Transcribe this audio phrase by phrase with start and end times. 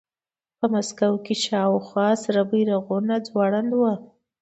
[0.57, 3.93] په مسکو کې شاوخوا سره بیرغونه ځوړند وو